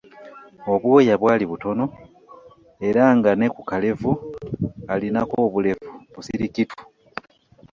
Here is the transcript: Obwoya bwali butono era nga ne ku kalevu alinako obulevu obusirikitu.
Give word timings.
Obwoya 0.73 1.15
bwali 1.21 1.45
butono 1.51 1.85
era 2.87 3.03
nga 3.17 3.31
ne 3.35 3.47
ku 3.53 3.61
kalevu 3.69 4.11
alinako 4.93 5.35
obulevu 5.47 5.89
obusirikitu. 6.07 6.79